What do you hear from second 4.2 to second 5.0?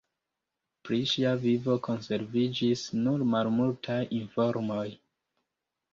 informoj.